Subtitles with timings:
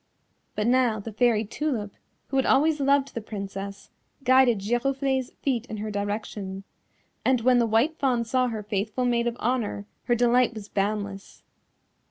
[0.55, 1.93] But now the Fairy Tulip,
[2.29, 3.91] who had always loved the Princess
[4.23, 6.63] guided Giroflée's feet in her direction,
[7.23, 11.43] and when the White Fawn saw her faithful Maid of Honour her delight was boundless.